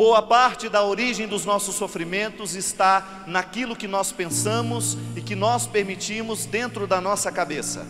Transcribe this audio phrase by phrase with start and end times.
[0.00, 5.66] Boa parte da origem dos nossos sofrimentos está naquilo que nós pensamos e que nós
[5.66, 7.86] permitimos dentro da nossa cabeça.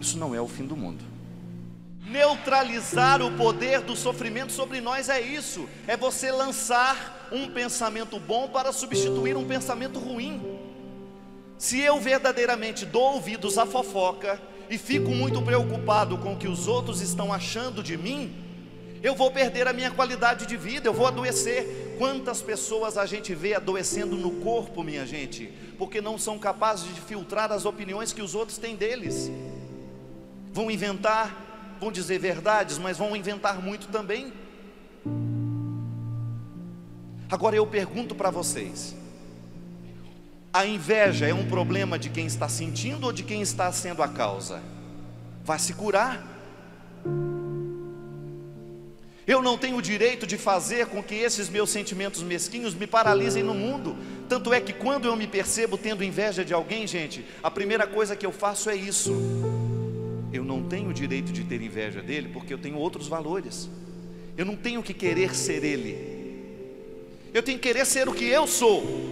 [0.00, 1.02] Isso não é o fim do mundo.
[2.06, 8.48] Neutralizar o poder do sofrimento sobre nós é isso, é você lançar um pensamento bom
[8.48, 10.40] para substituir um pensamento ruim.
[11.58, 14.40] Se eu verdadeiramente dou ouvidos à fofoca,
[14.72, 18.34] e fico muito preocupado com o que os outros estão achando de mim,
[19.02, 21.94] eu vou perder a minha qualidade de vida, eu vou adoecer.
[21.98, 27.02] Quantas pessoas a gente vê adoecendo no corpo, minha gente, porque não são capazes de
[27.02, 29.30] filtrar as opiniões que os outros têm deles.
[30.54, 34.32] Vão inventar, vão dizer verdades, mas vão inventar muito também.
[37.28, 38.96] Agora eu pergunto para vocês:
[40.52, 44.08] a inveja é um problema de quem está sentindo ou de quem está sendo a
[44.08, 44.62] causa?
[45.42, 46.28] Vai se curar.
[49.26, 53.42] Eu não tenho o direito de fazer com que esses meus sentimentos mesquinhos me paralisem
[53.42, 53.96] no mundo.
[54.28, 58.14] Tanto é que quando eu me percebo tendo inveja de alguém, gente, a primeira coisa
[58.14, 59.14] que eu faço é isso.
[60.32, 63.70] Eu não tenho o direito de ter inveja dele porque eu tenho outros valores.
[64.36, 66.12] Eu não tenho que querer ser ele.
[67.32, 69.11] Eu tenho que querer ser o que eu sou.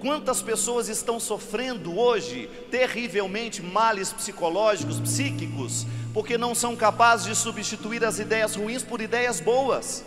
[0.00, 8.04] Quantas pessoas estão sofrendo hoje terrivelmente males psicológicos, psíquicos, porque não são capazes de substituir
[8.04, 10.04] as ideias ruins por ideias boas?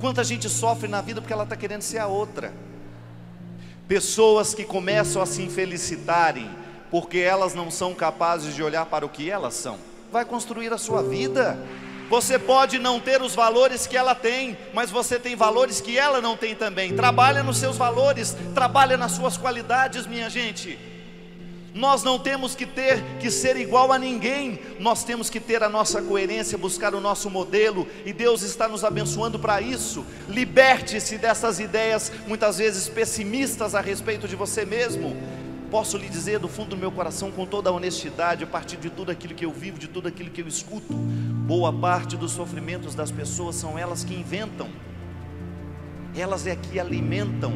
[0.00, 2.52] Quanta gente sofre na vida porque ela está querendo ser a outra?
[3.86, 6.48] Pessoas que começam a se infelicitarem
[6.90, 9.78] porque elas não são capazes de olhar para o que elas são.
[10.10, 11.58] Vai construir a sua vida.
[12.08, 16.20] Você pode não ter os valores que ela tem, mas você tem valores que ela
[16.20, 16.94] não tem também.
[16.96, 20.78] Trabalha nos seus valores, trabalha nas suas qualidades, minha gente.
[21.74, 25.68] Nós não temos que ter que ser igual a ninguém, nós temos que ter a
[25.68, 30.04] nossa coerência, buscar o nosso modelo, e Deus está nos abençoando para isso.
[30.28, 35.14] Liberte-se dessas ideias, muitas vezes pessimistas a respeito de você mesmo.
[35.70, 38.88] Posso lhe dizer do fundo do meu coração, com toda a honestidade, a partir de
[38.88, 40.94] tudo aquilo que eu vivo, de tudo aquilo que eu escuto,
[41.48, 44.68] boa parte dos sofrimentos das pessoas são elas que inventam,
[46.14, 47.54] elas é que alimentam.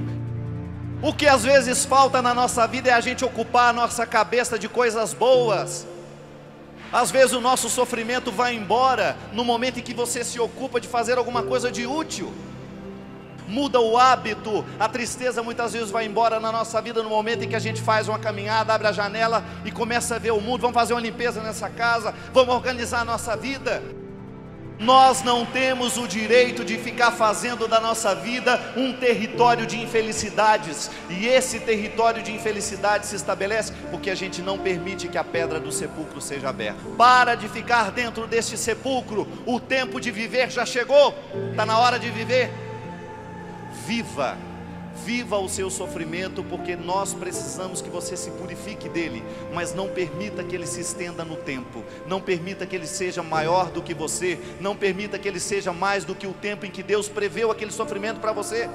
[1.03, 4.59] O que às vezes falta na nossa vida é a gente ocupar a nossa cabeça
[4.59, 5.87] de coisas boas.
[6.91, 10.89] Às vezes o nosso sofrimento vai embora no momento em que você se ocupa de
[10.89, 12.33] fazer alguma coisa de útil
[13.53, 14.65] muda o hábito.
[14.81, 17.83] A tristeza muitas vezes vai embora na nossa vida no momento em que a gente
[17.83, 20.63] faz uma caminhada, abre a janela e começa a ver o mundo.
[20.63, 23.83] Vamos fazer uma limpeza nessa casa, vamos organizar a nossa vida.
[24.79, 30.91] Nós não temos o direito de ficar fazendo da nossa vida um território de infelicidades,
[31.09, 35.61] e esse território de infelicidade se estabelece porque a gente não permite que a pedra
[35.61, 36.81] do sepulcro seja aberta.
[36.99, 41.15] Para de ficar dentro deste sepulcro, o tempo de viver já chegou,
[41.51, 42.51] está na hora de viver
[43.87, 44.37] viva,
[45.05, 49.22] viva o seu sofrimento, porque nós precisamos que você se purifique dele,
[49.53, 53.71] mas não permita que ele se estenda no tempo, não permita que ele seja maior
[53.71, 56.82] do que você, não permita que ele seja mais do que o tempo em que
[56.82, 58.69] Deus preveu aquele sofrimento para você.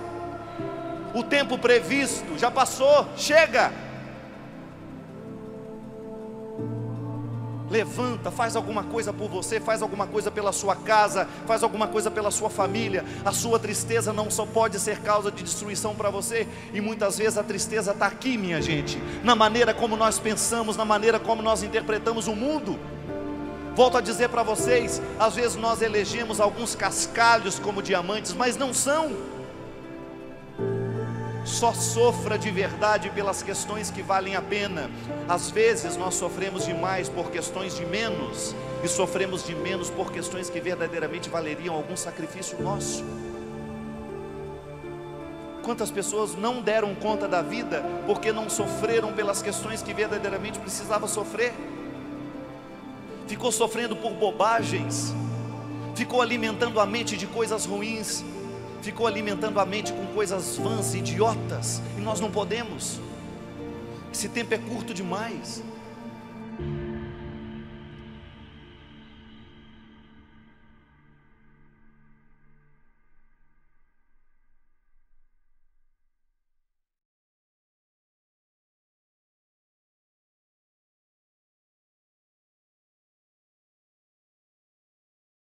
[1.14, 3.87] O tempo previsto já passou, chega.
[7.70, 12.10] Levanta, faz alguma coisa por você, faz alguma coisa pela sua casa, faz alguma coisa
[12.10, 13.04] pela sua família.
[13.26, 17.38] A sua tristeza não só pode ser causa de destruição para você, e muitas vezes
[17.38, 21.62] a tristeza está aqui, minha gente, na maneira como nós pensamos, na maneira como nós
[21.62, 22.80] interpretamos o mundo.
[23.76, 28.74] Volto a dizer para vocês: às vezes nós elegemos alguns cascalhos como diamantes, mas não
[28.74, 29.37] são.
[31.48, 34.92] Só sofra de verdade pelas questões que valem a pena.
[35.30, 38.54] Às vezes nós sofremos demais por questões de menos,
[38.84, 43.04] e sofremos de menos por questões que verdadeiramente valeriam algum sacrifício nosso.
[45.64, 51.08] Quantas pessoas não deram conta da vida porque não sofreram pelas questões que verdadeiramente precisava
[51.08, 51.54] sofrer?
[53.26, 55.16] Ficou sofrendo por bobagens,
[55.96, 58.24] ficou alimentando a mente de coisas ruins,
[58.82, 63.00] ficou alimentando a mente com coisas vãs, idiotas, e nós não podemos.
[64.14, 65.62] Esse tempo é curto demais.